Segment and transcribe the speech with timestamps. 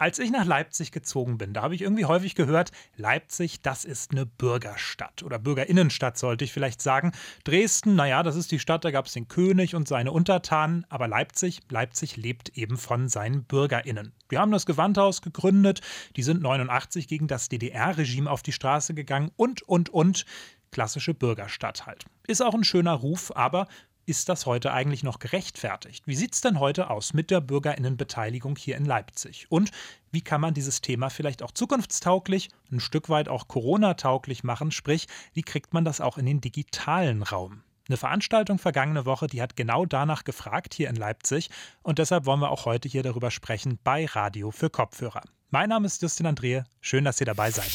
[0.00, 4.12] Als ich nach Leipzig gezogen bin, da habe ich irgendwie häufig gehört, Leipzig, das ist
[4.12, 7.10] eine Bürgerstadt oder Bürgerinnenstadt, sollte ich vielleicht sagen.
[7.42, 10.86] Dresden, naja, das ist die Stadt, da gab es den König und seine Untertanen.
[10.88, 14.12] Aber Leipzig, Leipzig lebt eben von seinen BürgerInnen.
[14.28, 15.80] Wir haben das Gewandhaus gegründet,
[16.14, 20.26] die sind 89 gegen das DDR-Regime auf die Straße gegangen und, und, und.
[20.70, 22.04] Klassische Bürgerstadt halt.
[22.26, 23.66] Ist auch ein schöner Ruf, aber
[24.08, 26.06] ist das heute eigentlich noch gerechtfertigt?
[26.06, 29.46] Wie sieht es denn heute aus mit der Bürgerinnenbeteiligung hier in Leipzig?
[29.50, 29.70] Und
[30.10, 34.70] wie kann man dieses Thema vielleicht auch zukunftstauglich, ein Stück weit auch Corona-tauglich machen?
[34.70, 37.62] Sprich, wie kriegt man das auch in den digitalen Raum?
[37.86, 41.50] Eine Veranstaltung vergangene Woche, die hat genau danach gefragt hier in Leipzig
[41.82, 45.22] und deshalb wollen wir auch heute hier darüber sprechen bei Radio für Kopfhörer.
[45.50, 47.70] Mein Name ist Justin Andrehe, schön, dass ihr dabei seid.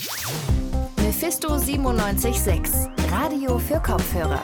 [0.97, 4.43] Mephisto 976, Radio für Kopfhörer.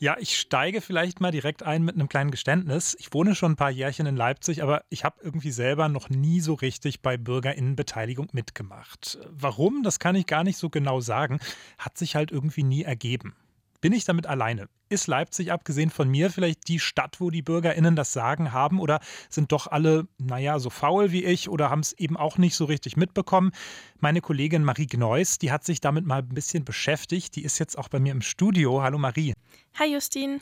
[0.00, 2.96] Ja, ich steige vielleicht mal direkt ein mit einem kleinen Geständnis.
[3.00, 6.40] Ich wohne schon ein paar Jährchen in Leipzig, aber ich habe irgendwie selber noch nie
[6.40, 9.18] so richtig bei Bürgerinnenbeteiligung mitgemacht.
[9.28, 11.40] Warum, das kann ich gar nicht so genau sagen.
[11.78, 13.34] Hat sich halt irgendwie nie ergeben.
[13.80, 14.68] Bin ich damit alleine?
[14.90, 18.80] Ist Leipzig, abgesehen von mir, vielleicht die Stadt, wo die BürgerInnen das Sagen haben?
[18.80, 22.54] Oder sind doch alle, naja, so faul wie ich oder haben es eben auch nicht
[22.54, 23.52] so richtig mitbekommen?
[24.00, 27.36] Meine Kollegin Marie Gneuss, die hat sich damit mal ein bisschen beschäftigt.
[27.36, 28.82] Die ist jetzt auch bei mir im Studio.
[28.82, 29.34] Hallo Marie.
[29.78, 30.40] Hi Justin.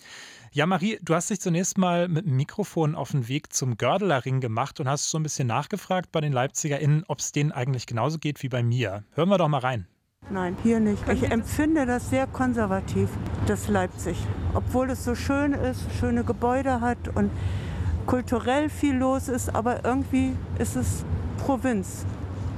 [0.53, 4.41] Ja, Marie, du hast dich zunächst mal mit dem Mikrofon auf den Weg zum Gördelerring
[4.41, 8.19] gemacht und hast so ein bisschen nachgefragt bei den LeipzigerInnen, ob es denen eigentlich genauso
[8.19, 9.03] geht wie bei mir.
[9.11, 9.89] Hören wir doch mal rein.
[10.29, 11.09] Nein, hier nicht.
[11.09, 13.09] Ich empfinde das sehr konservativ,
[13.47, 14.19] das Leipzig.
[14.55, 17.31] Obwohl es so schön ist, schöne Gebäude hat und
[18.07, 21.05] kulturell viel los ist, aber irgendwie ist es
[21.45, 22.05] Provinz.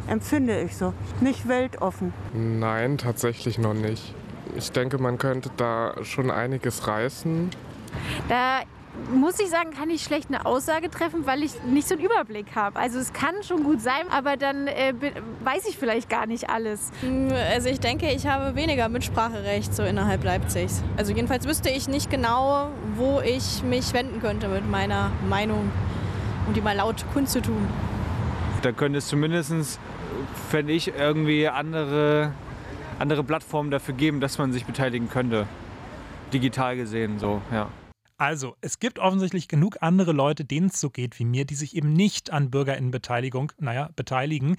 [0.06, 0.94] Empfinde ich so.
[1.20, 2.14] Nicht weltoffen.
[2.32, 4.14] Nein, tatsächlich noch nicht.
[4.56, 7.50] Ich denke, man könnte da schon einiges reißen.
[8.30, 8.60] Da
[9.12, 12.54] muss ich sagen, kann ich schlecht eine Aussage treffen, weil ich nicht so einen Überblick
[12.54, 12.78] habe.
[12.78, 14.92] Also es kann schon gut sein, aber dann äh,
[15.44, 16.90] weiß ich vielleicht gar nicht alles.
[17.02, 20.82] Mm, also ich denke, ich habe weniger Mitspracherecht so innerhalb Leipzigs.
[20.96, 25.70] Also jedenfalls wüsste ich nicht genau, wo ich mich wenden könnte mit meiner Meinung,
[26.46, 27.68] um die mal laut kundzutun.
[28.62, 29.78] Da könnte es zumindest,
[30.50, 32.32] fände ich, irgendwie andere,
[32.98, 35.46] andere Plattformen dafür geben, dass man sich beteiligen könnte.
[36.32, 37.68] Digital gesehen, so, ja.
[38.20, 41.76] Also, es gibt offensichtlich genug andere Leute, denen es so geht wie mir, die sich
[41.76, 44.56] eben nicht an Bürgerinnenbeteiligung, naja, beteiligen.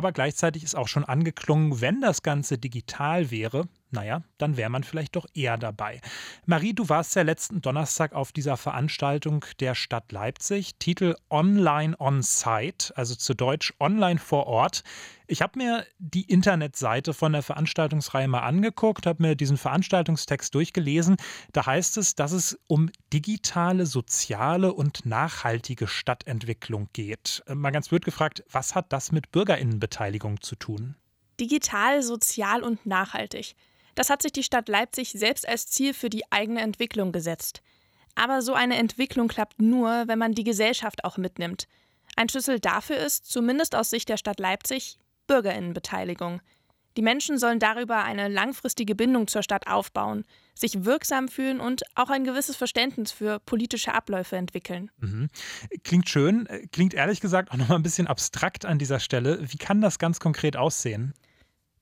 [0.00, 4.84] Aber gleichzeitig ist auch schon angeklungen, wenn das Ganze digital wäre, naja, dann wäre man
[4.84, 6.00] vielleicht doch eher dabei.
[6.46, 12.22] Marie, du warst ja letzten Donnerstag auf dieser Veranstaltung der Stadt Leipzig, Titel Online on
[12.22, 14.84] Site, also zu Deutsch Online vor Ort.
[15.26, 21.16] Ich habe mir die Internetseite von der Veranstaltungsreihe mal angeguckt, habe mir diesen Veranstaltungstext durchgelesen.
[21.52, 27.44] Da heißt es, dass es um digitale, soziale und nachhaltige Stadtentwicklung geht.
[27.46, 29.30] Äh, mal ganz blöd gefragt, was hat das mit
[29.90, 30.96] Bürgerinnenbeteiligung zu tun?
[31.38, 33.54] Digital, sozial und nachhaltig.
[33.94, 37.62] Das hat sich die Stadt Leipzig selbst als Ziel für die eigene Entwicklung gesetzt.
[38.14, 41.66] Aber so eine Entwicklung klappt nur, wenn man die Gesellschaft auch mitnimmt.
[42.16, 46.40] Ein Schlüssel dafür ist, zumindest aus Sicht der Stadt Leipzig, Bürgerinnenbeteiligung.
[46.96, 50.24] Die Menschen sollen darüber eine langfristige Bindung zur Stadt aufbauen,
[50.54, 54.90] sich wirksam fühlen und auch ein gewisses Verständnis für politische Abläufe entwickeln.
[54.98, 55.28] Mhm.
[55.84, 59.38] Klingt schön, klingt ehrlich gesagt auch noch mal ein bisschen abstrakt an dieser Stelle.
[59.40, 61.14] Wie kann das ganz konkret aussehen?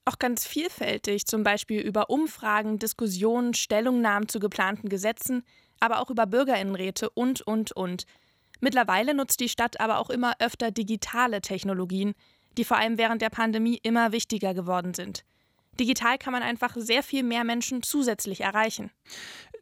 [0.05, 5.43] Auch ganz vielfältig, zum Beispiel über Umfragen, Diskussionen, Stellungnahmen zu geplanten Gesetzen,
[5.79, 8.05] aber auch über Bürgerinnenräte und, und, und.
[8.59, 12.13] Mittlerweile nutzt die Stadt aber auch immer öfter digitale Technologien,
[12.59, 15.23] die vor allem während der Pandemie immer wichtiger geworden sind.
[15.79, 18.91] Digital kann man einfach sehr viel mehr Menschen zusätzlich erreichen.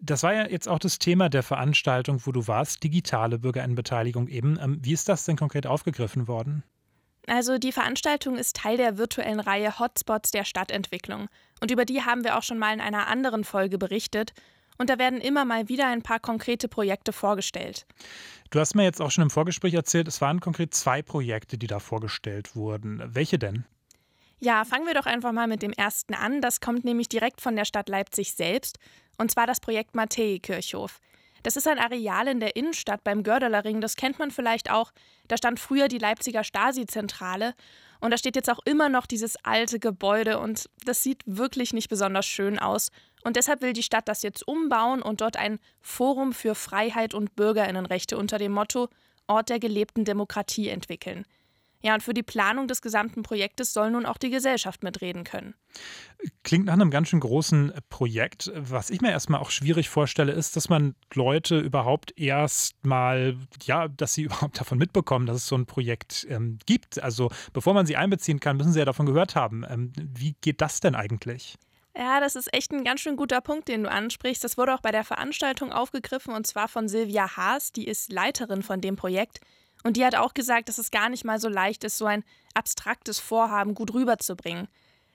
[0.01, 4.57] Das war ja jetzt auch das Thema der Veranstaltung, wo du warst, digitale Bürgerinnenbeteiligung eben.
[4.59, 6.63] Ähm, wie ist das denn konkret aufgegriffen worden?
[7.27, 11.27] Also die Veranstaltung ist Teil der virtuellen Reihe Hotspots der Stadtentwicklung.
[11.61, 14.33] Und über die haben wir auch schon mal in einer anderen Folge berichtet.
[14.77, 17.85] Und da werden immer mal wieder ein paar konkrete Projekte vorgestellt.
[18.49, 21.67] Du hast mir jetzt auch schon im Vorgespräch erzählt, es waren konkret zwei Projekte, die
[21.67, 23.03] da vorgestellt wurden.
[23.05, 23.65] Welche denn?
[24.39, 26.41] Ja, fangen wir doch einfach mal mit dem ersten an.
[26.41, 28.77] Das kommt nämlich direkt von der Stadt Leipzig selbst.
[29.17, 30.99] Und zwar das Projekt Matthäi-Kirchhof.
[31.43, 34.91] Das ist ein Areal in der Innenstadt beim Gördelerring, das kennt man vielleicht auch.
[35.27, 37.53] Da stand früher die Leipziger Stasi-Zentrale
[37.99, 41.89] und da steht jetzt auch immer noch dieses alte Gebäude und das sieht wirklich nicht
[41.89, 42.89] besonders schön aus.
[43.27, 47.35] Und deshalb will die Stadt das jetzt umbauen und dort ein Forum für Freiheit und
[47.35, 48.87] Bürgerinnenrechte unter dem Motto
[49.27, 51.25] Ort der gelebten Demokratie entwickeln.
[51.81, 55.55] Ja, und für die Planung des gesamten Projektes soll nun auch die Gesellschaft mitreden können.
[56.43, 58.49] Klingt nach einem ganz schön großen Projekt.
[58.55, 63.89] Was ich mir erstmal auch schwierig vorstelle, ist, dass man Leute überhaupt erst mal, ja,
[63.89, 67.03] dass sie überhaupt davon mitbekommen, dass es so ein Projekt ähm, gibt.
[67.03, 69.65] Also bevor man sie einbeziehen kann, müssen sie ja davon gehört haben.
[69.67, 71.57] Ähm, wie geht das denn eigentlich?
[71.99, 74.43] Ja, das ist echt ein ganz schön guter Punkt, den du ansprichst.
[74.43, 78.61] Das wurde auch bei der Veranstaltung aufgegriffen und zwar von Silvia Haas, die ist Leiterin
[78.61, 79.39] von dem Projekt.
[79.83, 82.23] Und die hat auch gesagt, dass es gar nicht mal so leicht ist, so ein
[82.53, 84.67] abstraktes Vorhaben gut rüberzubringen.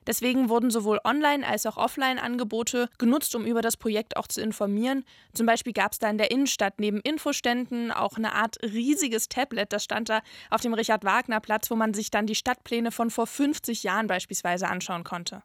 [0.06, 5.04] Deswegen wurden sowohl Online- als auch Offline-Angebote genutzt, um über das Projekt auch zu informieren.
[5.34, 9.72] Zum Beispiel gab es da in der Innenstadt neben Infoständen auch eine Art riesiges Tablet,
[9.72, 10.20] das stand da
[10.50, 15.04] auf dem Richard-Wagner-Platz, wo man sich dann die Stadtpläne von vor 50 Jahren beispielsweise anschauen
[15.04, 15.42] konnte.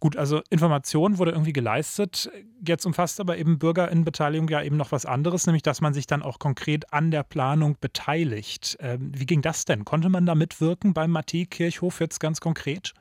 [0.00, 2.30] Gut, also Information wurde irgendwie geleistet.
[2.66, 6.22] Jetzt umfasst aber eben Bürgerinnenbeteiligung ja eben noch was anderes, nämlich dass man sich dann
[6.22, 8.76] auch konkret an der Planung beteiligt.
[8.80, 9.84] Ähm, wie ging das denn?
[9.84, 12.94] Konnte man da mitwirken beim Matthä-Kirchhof jetzt ganz konkret?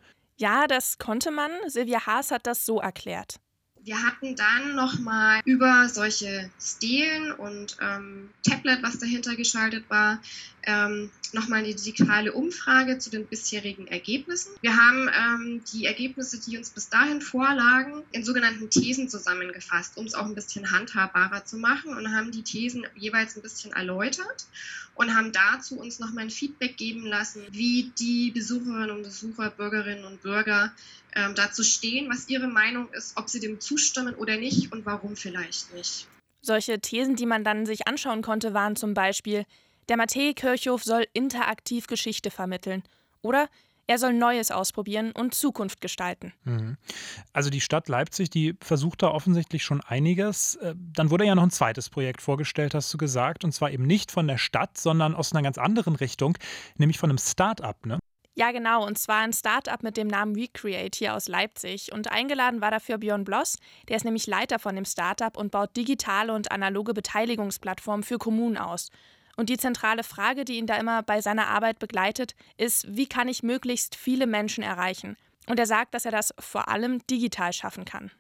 [0.44, 1.52] Ja, das konnte man.
[1.68, 3.40] Silvia Haas hat das so erklärt.
[3.86, 10.22] Wir hatten dann nochmal über solche Stelen und ähm, Tablet, was dahinter geschaltet war,
[10.66, 14.54] ähm, nochmal eine digitale Umfrage zu den bisherigen Ergebnissen.
[14.62, 20.06] Wir haben ähm, die Ergebnisse, die uns bis dahin vorlagen, in sogenannten Thesen zusammengefasst, um
[20.06, 24.46] es auch ein bisschen handhabbarer zu machen und haben die Thesen jeweils ein bisschen erläutert
[24.96, 30.06] und haben dazu uns nochmal ein Feedback geben lassen, wie die Besucherinnen und Besucher, Bürgerinnen
[30.06, 30.72] und Bürger
[31.16, 35.16] ähm, dazu stehen, was ihre Meinung ist, ob sie dem zustimmen oder nicht und warum
[35.16, 36.08] vielleicht nicht.
[36.42, 39.46] Solche Thesen, die man dann sich anschauen konnte, waren zum Beispiel,
[39.90, 42.84] der Matthäi-Kirchhof soll interaktiv Geschichte vermitteln
[43.22, 43.50] oder
[43.86, 46.34] er soll Neues ausprobieren und Zukunft gestalten.
[46.46, 46.78] Mhm.
[47.34, 50.56] Also die Stadt Leipzig, die versucht da offensichtlich schon einiges.
[50.56, 53.86] Äh, dann wurde ja noch ein zweites Projekt vorgestellt, hast du gesagt, und zwar eben
[53.86, 56.38] nicht von der Stadt, sondern aus einer ganz anderen Richtung,
[56.78, 58.00] nämlich von einem Start-up, ne?
[58.36, 58.86] Ja, genau.
[58.86, 61.92] Und zwar ein Start-up mit dem Namen WeCreate hier aus Leipzig.
[61.94, 63.58] Und eingeladen war dafür Björn Bloss.
[63.88, 68.58] Der ist nämlich Leiter von dem Start-up und baut digitale und analoge Beteiligungsplattformen für Kommunen
[68.58, 68.90] aus.
[69.36, 73.28] Und die zentrale Frage, die ihn da immer bei seiner Arbeit begleitet, ist, wie kann
[73.28, 75.16] ich möglichst viele Menschen erreichen?
[75.48, 78.12] Und er sagt, dass er das vor allem digital schaffen kann.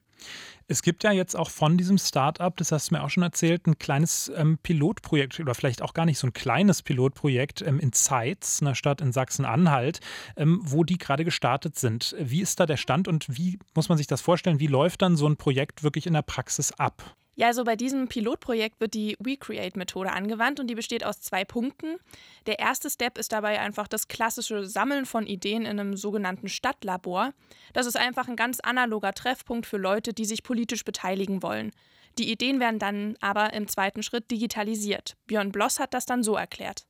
[0.68, 3.68] Es gibt ja jetzt auch von diesem Startup, das hast du mir auch schon erzählt,
[3.68, 7.92] ein kleines ähm, Pilotprojekt oder vielleicht auch gar nicht so ein kleines Pilotprojekt ähm, in
[7.92, 10.00] Zeitz, einer Stadt in Sachsen-Anhalt,
[10.38, 12.16] ähm, wo die gerade gestartet sind.
[12.20, 14.60] Wie ist da der Stand und wie muss man sich das vorstellen?
[14.60, 17.16] Wie läuft dann so ein Projekt wirklich in der Praxis ab?
[17.36, 21.98] Ja, also bei diesem Pilotprojekt wird die WeCreate-Methode angewandt und die besteht aus zwei Punkten.
[22.46, 27.34] Der erste Step ist dabei einfach das klassische Sammeln von Ideen in einem sogenannten Stadtlabor.
[27.74, 31.72] Das ist einfach ein ganz analoger Treffpunkt für Leute, die sich politisch beteiligen wollen.
[32.20, 35.16] Die Ideen werden dann aber im zweiten Schritt digitalisiert.
[35.26, 36.86] Björn Bloss hat das dann so erklärt.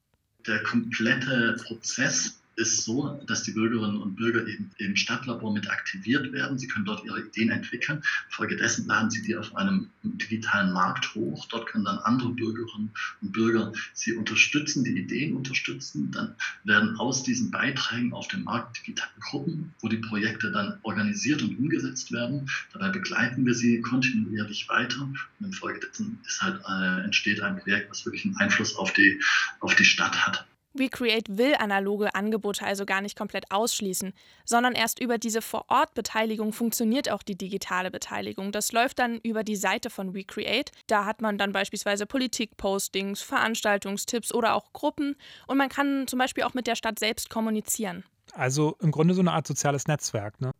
[0.46, 6.32] Der komplette Prozess ist so, dass die Bürgerinnen und Bürger eben im Stadtlabor mit aktiviert
[6.32, 6.58] werden.
[6.60, 8.04] Sie können dort ihre Ideen entwickeln.
[8.30, 11.48] Folgedessen laden sie die auf einem digitalen Markt hoch.
[11.50, 12.92] Dort können dann andere Bürgerinnen
[13.22, 16.12] und Bürger sie unterstützen, die Ideen unterstützen.
[16.12, 21.42] Dann werden aus diesen Beiträgen auf dem Markt digitale Gruppen, wo die Projekte dann organisiert
[21.42, 22.50] und umgesetzt werden.
[22.74, 25.02] Dabei begleiten wir sie kontinuierlich weiter.
[25.02, 29.20] Und infolgedessen ist halt, äh, entsteht ein Projekt, was wirklich einen Einfluss auf die,
[29.60, 30.46] auf die Stadt hat.
[30.74, 34.14] WeCreate will analoge Angebote also gar nicht komplett ausschließen,
[34.46, 38.52] sondern erst über diese Vor-Ort-Beteiligung funktioniert auch die digitale Beteiligung.
[38.52, 40.72] Das läuft dann über die Seite von WeCreate.
[40.88, 45.16] Da hat man dann beispielsweise Politik-Postings, Veranstaltungstipps oder auch Gruppen
[45.48, 48.03] und man kann zum Beispiel auch mit der Stadt selbst kommunizieren.
[48.34, 50.53] Also im Grunde so eine Art soziales Netzwerk, ne?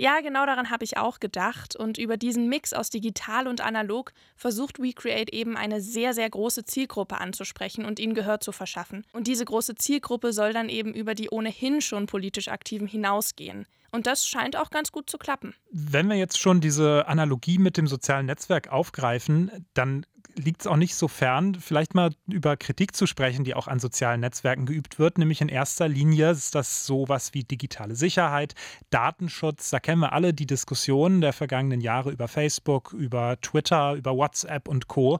[0.00, 1.76] Ja, genau daran habe ich auch gedacht.
[1.76, 6.64] Und über diesen Mix aus digital und analog versucht WeCreate eben eine sehr, sehr große
[6.64, 9.04] Zielgruppe anzusprechen und ihnen Gehör zu verschaffen.
[9.12, 13.66] Und diese große Zielgruppe soll dann eben über die ohnehin schon politisch Aktiven hinausgehen.
[13.92, 15.54] Und das scheint auch ganz gut zu klappen.
[15.70, 20.06] Wenn wir jetzt schon diese Analogie mit dem sozialen Netzwerk aufgreifen, dann
[20.40, 23.78] liegt es auch nicht so fern, vielleicht mal über Kritik zu sprechen, die auch an
[23.78, 25.18] sozialen Netzwerken geübt wird.
[25.18, 28.54] Nämlich in erster Linie ist das sowas wie digitale Sicherheit,
[28.90, 29.70] Datenschutz.
[29.70, 34.68] Da kennen wir alle die Diskussionen der vergangenen Jahre über Facebook, über Twitter, über WhatsApp
[34.68, 35.18] und Co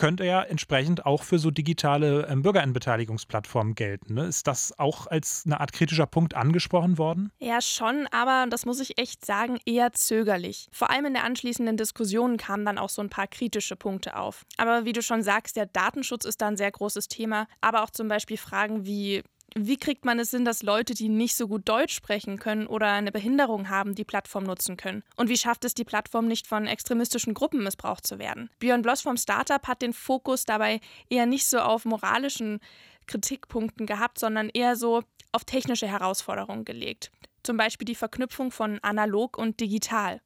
[0.00, 4.14] könnte ja entsprechend auch für so digitale ähm, Bürgerinnenbeteiligungsplattformen gelten.
[4.14, 4.24] Ne?
[4.24, 7.30] Ist das auch als eine Art kritischer Punkt angesprochen worden?
[7.38, 10.70] Ja, schon, aber das muss ich echt sagen, eher zögerlich.
[10.72, 14.46] Vor allem in der anschließenden Diskussion kamen dann auch so ein paar kritische Punkte auf.
[14.56, 17.90] Aber wie du schon sagst, der Datenschutz ist da ein sehr großes Thema, aber auch
[17.90, 19.22] zum Beispiel Fragen wie
[19.54, 22.92] wie kriegt man es hin, dass Leute, die nicht so gut Deutsch sprechen können oder
[22.92, 25.02] eine Behinderung haben, die Plattform nutzen können?
[25.16, 28.50] Und wie schafft es die Plattform nicht von extremistischen Gruppen missbraucht zu werden?
[28.58, 32.60] Björn Bloss vom Startup hat den Fokus dabei eher nicht so auf moralischen
[33.06, 35.02] Kritikpunkten gehabt, sondern eher so
[35.32, 37.10] auf technische Herausforderungen gelegt.
[37.42, 40.20] Zum Beispiel die Verknüpfung von analog und digital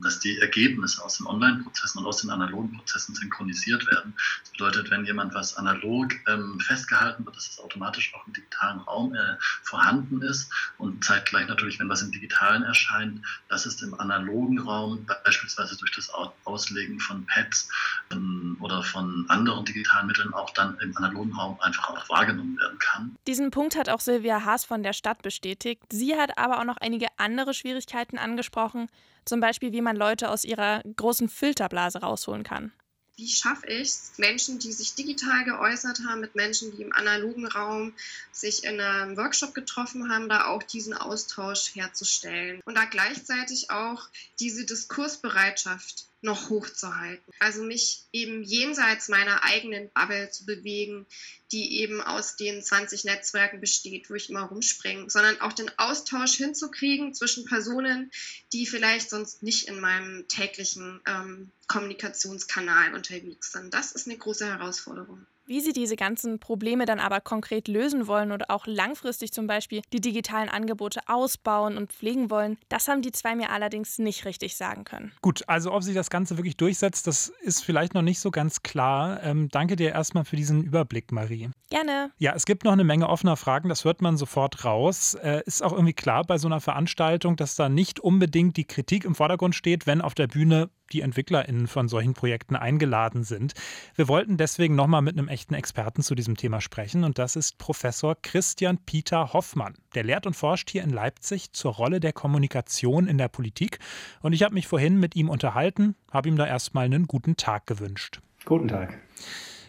[0.00, 4.14] dass die Ergebnisse aus den Online-Prozessen und aus den analogen Prozessen synchronisiert werden.
[4.42, 8.80] Das bedeutet, wenn jemand was analog ähm, festgehalten wird, dass es automatisch auch im digitalen
[8.80, 13.98] Raum äh, vorhanden ist und zeitgleich natürlich, wenn was im digitalen erscheint, dass es im
[14.00, 16.10] analogen Raum beispielsweise durch das
[16.44, 17.68] Auslegen von Pads
[18.10, 22.78] ähm, oder von anderen digitalen Mitteln auch dann im analogen Raum einfach auch wahrgenommen werden
[22.78, 23.16] kann.
[23.26, 25.82] Diesen Punkt hat auch Silvia Haas von der Stadt bestätigt.
[25.90, 28.88] Sie hat aber auch noch einige andere Schwierigkeiten angesprochen,
[29.24, 32.72] zum Beispiel, wie man Leute aus ihrer großen Filterblase rausholen kann.
[33.16, 37.46] Wie schaffe ich es, Menschen, die sich digital geäußert haben, mit Menschen, die im analogen
[37.46, 37.94] Raum
[38.32, 44.08] sich in einem Workshop getroffen haben, da auch diesen Austausch herzustellen und da gleichzeitig auch
[44.40, 47.32] diese Diskursbereitschaft noch hochzuhalten.
[47.38, 51.06] Also mich eben jenseits meiner eigenen Bubble zu bewegen,
[51.52, 56.34] die eben aus den 20 Netzwerken besteht, wo ich immer rumspringe, sondern auch den Austausch
[56.34, 58.10] hinzukriegen zwischen Personen,
[58.52, 63.72] die vielleicht sonst nicht in meinem täglichen ähm, Kommunikationskanal unterwegs sind.
[63.72, 65.26] Das ist eine große Herausforderung.
[65.46, 69.82] Wie sie diese ganzen Probleme dann aber konkret lösen wollen oder auch langfristig zum Beispiel
[69.92, 74.56] die digitalen Angebote ausbauen und pflegen wollen, das haben die zwei mir allerdings nicht richtig
[74.56, 75.12] sagen können.
[75.20, 78.62] Gut, also ob sich das Ganze wirklich durchsetzt, das ist vielleicht noch nicht so ganz
[78.62, 79.22] klar.
[79.22, 81.50] Ähm, danke dir erstmal für diesen Überblick, Marie.
[81.68, 82.10] Gerne.
[82.18, 85.14] Ja, es gibt noch eine Menge offener Fragen, das hört man sofort raus.
[85.14, 89.04] Äh, ist auch irgendwie klar bei so einer Veranstaltung, dass da nicht unbedingt die Kritik
[89.04, 93.54] im Vordergrund steht, wenn auf der Bühne die EntwicklerInnen von solchen Projekten eingeladen sind.
[93.94, 97.58] Wir wollten deswegen nochmal mit einem echten Experten zu diesem Thema sprechen und das ist
[97.58, 99.74] Professor Christian Peter Hoffmann.
[99.94, 103.78] Der lehrt und forscht hier in Leipzig zur Rolle der Kommunikation in der Politik
[104.20, 107.66] und ich habe mich vorhin mit ihm unterhalten, habe ihm da erstmal einen guten Tag
[107.66, 108.20] gewünscht.
[108.44, 108.98] Guten Tag.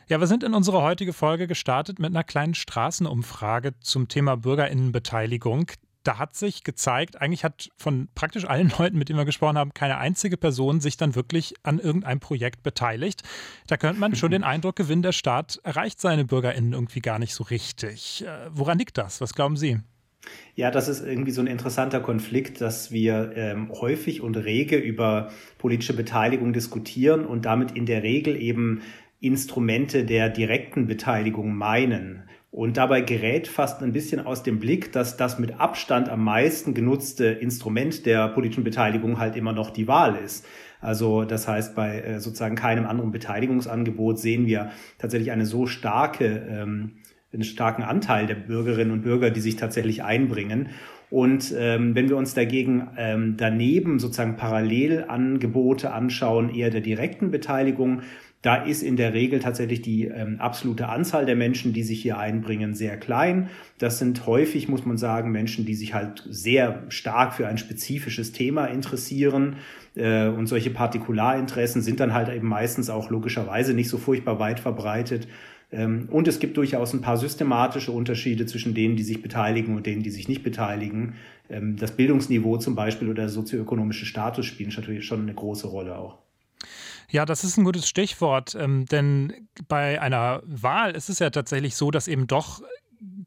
[0.07, 5.72] Ja, wir sind in unsere heutige Folge gestartet mit einer kleinen Straßenumfrage zum Thema Bürgerinnenbeteiligung
[6.06, 9.74] da hat sich gezeigt, eigentlich hat von praktisch allen Leuten, mit denen wir gesprochen haben,
[9.74, 13.24] keine einzige Person sich dann wirklich an irgendeinem Projekt beteiligt.
[13.68, 17.34] Da könnte man schon den Eindruck gewinnen, der Staat erreicht seine BürgerInnen irgendwie gar nicht
[17.34, 18.24] so richtig.
[18.26, 19.20] Äh, woran liegt das?
[19.20, 19.80] Was glauben Sie?
[20.56, 25.32] Ja, das ist irgendwie so ein interessanter Konflikt, dass wir ähm, häufig und rege über
[25.58, 28.82] politische Beteiligung diskutieren und damit in der Regel eben
[29.20, 32.24] Instrumente der direkten Beteiligung meinen.
[32.56, 36.74] Und dabei gerät fast ein bisschen aus dem Blick, dass das mit Abstand am meisten
[36.74, 40.48] genutzte Instrument der politischen Beteiligung halt immer noch die Wahl ist.
[40.80, 46.48] Also das heißt, bei äh, sozusagen keinem anderen Beteiligungsangebot sehen wir tatsächlich eine so starke,
[46.50, 46.94] ähm,
[47.34, 50.70] einen starken Anteil der Bürgerinnen und Bürger, die sich tatsächlich einbringen.
[51.10, 58.04] Und ähm, wenn wir uns dagegen ähm, daneben sozusagen Parallelangebote anschauen, eher der direkten Beteiligung,
[58.46, 62.20] da ist in der Regel tatsächlich die ähm, absolute Anzahl der Menschen, die sich hier
[62.20, 63.50] einbringen, sehr klein.
[63.80, 68.34] Das sind häufig, muss man sagen, Menschen, die sich halt sehr stark für ein spezifisches
[68.34, 69.56] Thema interessieren.
[69.96, 74.60] Äh, und solche Partikularinteressen sind dann halt eben meistens auch logischerweise nicht so furchtbar weit
[74.60, 75.28] verbreitet.
[75.72, 79.88] Ähm, und es gibt durchaus ein paar systematische Unterschiede zwischen denen, die sich beteiligen und
[79.88, 81.16] denen, die sich nicht beteiligen.
[81.50, 85.98] Ähm, das Bildungsniveau zum Beispiel oder der sozioökonomische Status spielen natürlich schon eine große Rolle
[85.98, 86.25] auch.
[87.10, 91.76] Ja, das ist ein gutes Stichwort, ähm, denn bei einer Wahl ist es ja tatsächlich
[91.76, 92.62] so, dass eben doch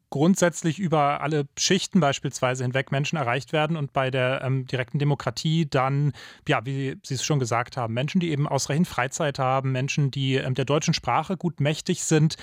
[0.09, 5.67] grundsätzlich über alle Schichten beispielsweise hinweg Menschen erreicht werden und bei der ähm, direkten Demokratie
[5.69, 6.13] dann,
[6.47, 10.35] ja, wie Sie es schon gesagt haben, Menschen, die eben ausreichend Freizeit haben, Menschen, die
[10.35, 12.37] ähm, der deutschen Sprache gut mächtig sind.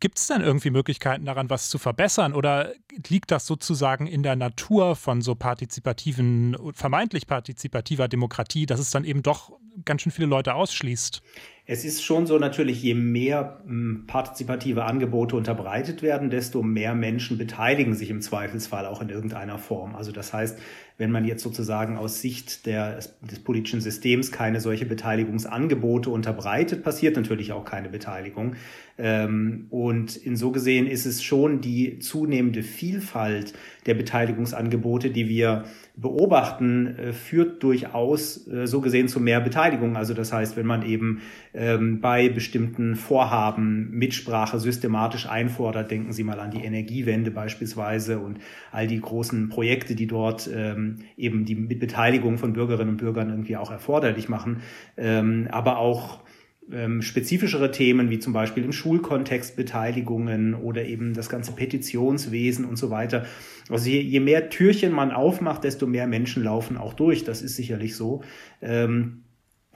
[0.00, 2.72] Gibt es denn irgendwie Möglichkeiten daran, was zu verbessern oder
[3.08, 9.04] liegt das sozusagen in der Natur von so partizipativen, vermeintlich partizipativer Demokratie, dass es dann
[9.04, 9.52] eben doch
[9.84, 11.22] ganz schön viele Leute ausschließt?
[11.66, 17.38] Es ist schon so natürlich, je mehr hm, partizipative Angebote unterbreitet werden, desto mehr Menschen
[17.38, 19.94] beteiligen sich im Zweifelsfall auch in irgendeiner Form.
[19.94, 20.58] Also das heißt,
[21.00, 27.16] wenn man jetzt sozusagen aus Sicht der, des politischen Systems keine solche Beteiligungsangebote unterbreitet, passiert
[27.16, 28.54] natürlich auch keine Beteiligung.
[28.98, 33.54] Ähm, und in gesehen ist es schon die zunehmende Vielfalt
[33.86, 35.64] der Beteiligungsangebote, die wir
[35.96, 39.96] beobachten, äh, führt durchaus äh, so gesehen zu mehr Beteiligung.
[39.96, 41.20] Also das heißt, wenn man eben
[41.54, 48.38] ähm, bei bestimmten Vorhaben Mitsprache systematisch einfordert, denken Sie mal an die Energiewende beispielsweise und
[48.72, 53.56] all die großen Projekte, die dort ähm, eben die Beteiligung von Bürgerinnen und Bürgern irgendwie
[53.56, 54.58] auch erforderlich machen,
[54.96, 56.20] ähm, aber auch
[56.72, 62.76] ähm, spezifischere Themen wie zum Beispiel im Schulkontext Beteiligungen oder eben das ganze Petitionswesen und
[62.76, 63.26] so weiter.
[63.68, 67.24] Also je, je mehr Türchen man aufmacht, desto mehr Menschen laufen auch durch.
[67.24, 68.22] Das ist sicherlich so.
[68.60, 69.22] Ähm,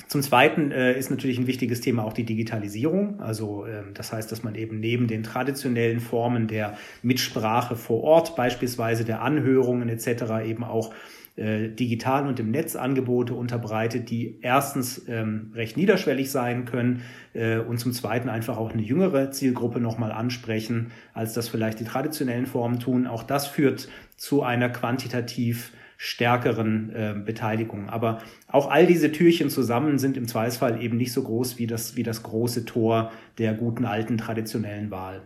[0.09, 3.21] Zum Zweiten äh, ist natürlich ein wichtiges Thema auch die Digitalisierung.
[3.21, 8.35] Also äh, das heißt, dass man eben neben den traditionellen Formen der Mitsprache vor Ort,
[8.35, 10.93] beispielsweise der Anhörungen etc., eben auch
[11.37, 17.59] äh, digital und im Netz Angebote unterbreitet, die erstens ähm, recht niederschwellig sein können äh,
[17.59, 22.47] und zum Zweiten einfach auch eine jüngere Zielgruppe nochmal ansprechen, als das vielleicht die traditionellen
[22.47, 23.09] Formen tun.
[23.09, 27.89] Auch das führt zu einer quantitativ stärkeren äh, Beteiligung.
[27.89, 31.97] Aber auch all diese Türchen zusammen sind im Zweifelsfall eben nicht so groß wie das,
[31.97, 35.23] wie das große Tor der guten alten traditionellen Wahl.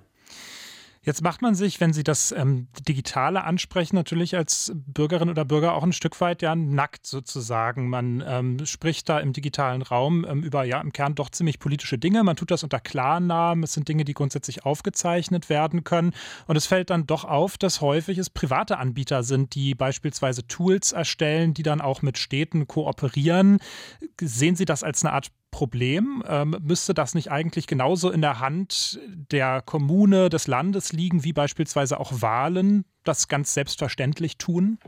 [1.08, 5.72] Jetzt macht man sich, wenn Sie das ähm, Digitale ansprechen, natürlich als Bürgerin oder Bürger
[5.72, 7.88] auch ein Stück weit ja nackt sozusagen.
[7.88, 11.96] Man ähm, spricht da im digitalen Raum ähm, über ja im Kern doch ziemlich politische
[11.96, 12.24] Dinge.
[12.24, 13.64] Man tut das unter Klarnamen.
[13.64, 16.12] Es sind Dinge, die grundsätzlich aufgezeichnet werden können.
[16.46, 20.92] Und es fällt dann doch auf, dass häufig es private Anbieter sind, die beispielsweise Tools
[20.92, 23.60] erstellen, die dann auch mit Städten kooperieren.
[24.20, 26.22] Sehen Sie das als eine Art Problem?
[26.26, 29.00] Ähm, müsste das nicht eigentlich genauso in der Hand
[29.32, 34.78] der Kommune, des Landes liegen, wie beispielsweise auch Wahlen das ganz selbstverständlich tun?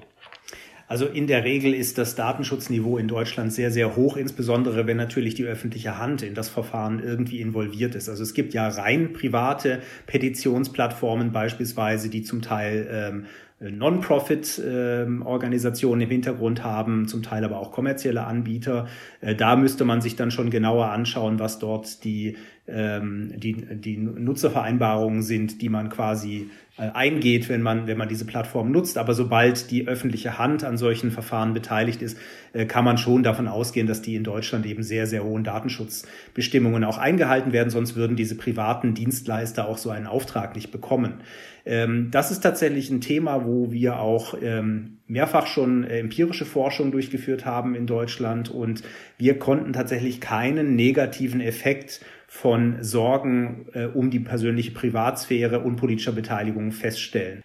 [0.90, 5.36] Also in der Regel ist das Datenschutzniveau in Deutschland sehr, sehr hoch, insbesondere wenn natürlich
[5.36, 8.08] die öffentliche Hand in das Verfahren irgendwie involviert ist.
[8.08, 13.26] Also es gibt ja rein private Petitionsplattformen beispielsweise, die zum Teil ähm,
[13.60, 18.88] Non-Profit-Organisationen im Hintergrund haben, zum Teil aber auch kommerzielle Anbieter.
[19.20, 23.96] Äh, da müsste man sich dann schon genauer anschauen, was dort die, ähm, die, die
[23.96, 28.98] Nutzervereinbarungen sind, die man quasi eingeht, wenn man, wenn man diese Plattform nutzt.
[28.98, 32.18] Aber sobald die öffentliche Hand an solchen Verfahren beteiligt ist,
[32.52, 36.84] äh, kann man schon davon ausgehen, dass die in Deutschland eben sehr, sehr hohen Datenschutzbestimmungen
[36.84, 37.70] auch eingehalten werden.
[37.70, 41.20] Sonst würden diese privaten Dienstleister auch so einen Auftrag nicht bekommen.
[41.66, 46.92] Ähm, das ist tatsächlich ein Thema, wo wir auch ähm, mehrfach schon äh, empirische Forschung
[46.92, 48.82] durchgeführt haben in Deutschland und
[49.18, 52.00] wir konnten tatsächlich keinen negativen Effekt
[52.32, 57.42] von Sorgen äh, um die persönliche Privatsphäre und politischer Beteiligung feststellen.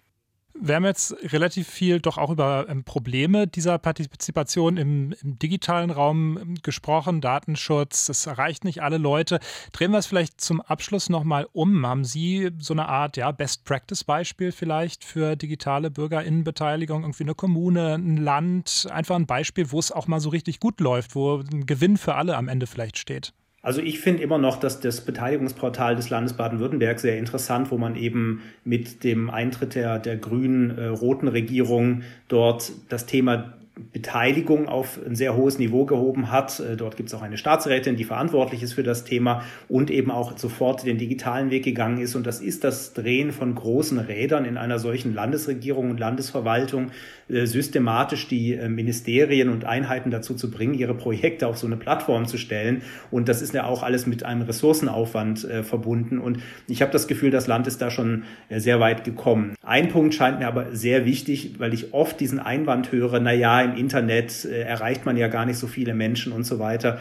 [0.54, 5.90] Wir haben jetzt relativ viel doch auch über ähm, Probleme dieser Partizipation im, im, digitalen
[5.90, 9.40] Raum ähm, gesprochen, Datenschutz, das erreicht nicht alle Leute.
[9.72, 11.84] Drehen wir es vielleicht zum Abschluss nochmal um.
[11.84, 17.02] Haben Sie so eine Art ja, Best-Practice-Beispiel vielleicht für digitale BürgerInnenbeteiligung?
[17.02, 20.80] Irgendwie eine Kommune, ein Land, einfach ein Beispiel, wo es auch mal so richtig gut
[20.80, 23.34] läuft, wo ein Gewinn für alle am Ende vielleicht steht?
[23.66, 27.96] Also ich finde immer noch, dass das Beteiligungsportal des Landes Baden-Württemberg sehr interessant, wo man
[27.96, 33.54] eben mit dem Eintritt der, der grünen, äh, roten Regierung dort das Thema
[33.92, 36.60] Beteiligung auf ein sehr hohes Niveau gehoben hat.
[36.60, 40.10] Äh, dort gibt es auch eine Staatsrätin, die verantwortlich ist für das Thema und eben
[40.10, 42.14] auch sofort den digitalen Weg gegangen ist.
[42.14, 46.90] Und das ist das Drehen von großen Rädern in einer solchen Landesregierung und Landesverwaltung,
[47.28, 51.76] äh, systematisch die äh, Ministerien und Einheiten dazu zu bringen, ihre Projekte auf so eine
[51.76, 52.80] Plattform zu stellen.
[53.10, 56.18] Und das ist ja auch alles mit einem Ressourcenaufwand verbunden.
[56.18, 59.54] Und ich habe das Gefühl, das Land ist da schon sehr weit gekommen.
[59.62, 63.32] Ein Punkt scheint mir aber sehr wichtig, weil ich oft diesen Einwand höre, na
[63.66, 66.98] im Internet äh, erreicht man ja gar nicht so viele Menschen und so weiter.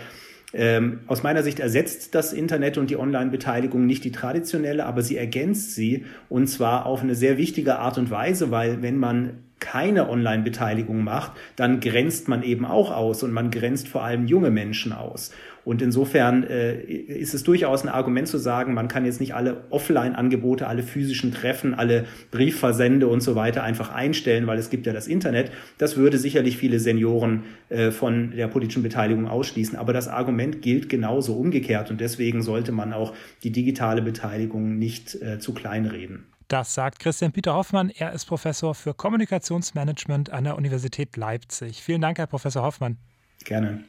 [0.54, 5.18] Ähm, aus meiner Sicht ersetzt das Internet und die Online-Beteiligung nicht die traditionelle, aber sie
[5.18, 10.08] ergänzt sie und zwar auf eine sehr wichtige Art und Weise, weil wenn man keine
[10.10, 14.94] Online-Beteiligung macht, dann grenzt man eben auch aus und man grenzt vor allem junge Menschen
[14.94, 15.32] aus.
[15.64, 19.64] Und insofern äh, ist es durchaus ein Argument zu sagen, man kann jetzt nicht alle
[19.72, 24.94] Offline-Angebote, alle physischen Treffen, alle Briefversende und so weiter einfach einstellen, weil es gibt ja
[24.94, 25.52] das Internet.
[25.80, 29.76] Das würde sicherlich viele Senioren äh, von der politischen Beteiligung ausschließen.
[29.76, 35.20] Aber das Argument gilt genauso umgekehrt und deswegen sollte man auch die digitale Beteiligung nicht
[35.24, 36.35] äh, zu kleinreden.
[36.48, 37.90] Das sagt Christian Peter Hoffmann.
[37.90, 41.82] Er ist Professor für Kommunikationsmanagement an der Universität Leipzig.
[41.82, 43.00] Vielen Dank, Herr Professor Hoffmann.
[43.44, 43.84] Gerne.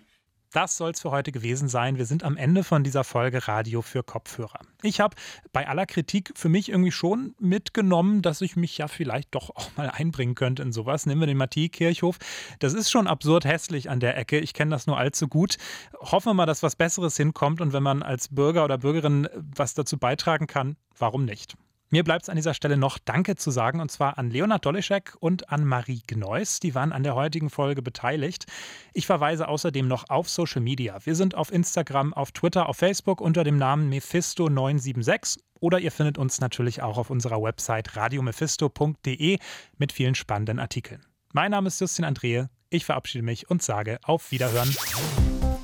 [0.53, 1.99] Das soll es für heute gewesen sein.
[1.99, 4.61] Wir sind am Ende von dieser Folge Radio für Kopfhörer.
[4.83, 5.15] Ich habe
[5.53, 9.69] bei aller Kritik für mich irgendwie schon mitgenommen, dass ich mich ja vielleicht doch auch
[9.77, 11.05] mal einbringen könnte in sowas.
[11.05, 12.17] Nehmen wir den Matthieu-Kirchhof.
[12.61, 14.39] Das ist schon absurd hässlich an der Ecke.
[14.39, 15.59] Ich kenne das nur allzu gut.
[16.01, 19.75] Hoffen wir mal, dass was Besseres hinkommt und wenn man als Bürger oder Bürgerin was
[19.75, 21.55] dazu beitragen kann, warum nicht?
[21.97, 25.15] Mir bleibt es an dieser Stelle noch Danke zu sagen, und zwar an Leonard Dolischek
[25.19, 26.61] und an Marie Gneuss.
[26.61, 28.45] Die waren an der heutigen Folge beteiligt.
[28.93, 30.99] Ich verweise außerdem noch auf Social Media.
[31.05, 36.19] Wir sind auf Instagram, auf Twitter, auf Facebook unter dem Namen Mephisto976 oder ihr findet
[36.19, 39.39] uns natürlich auch auf unserer Website radiomephisto.de
[39.79, 41.01] mit vielen spannenden Artikeln.
[41.33, 42.51] Mein Name ist Justin Andrehe.
[42.69, 44.69] Ich verabschiede mich und sage auf Wiederhören.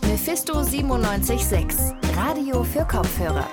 [0.09, 3.51] Mephisto 976, Radio für Kopfhörer.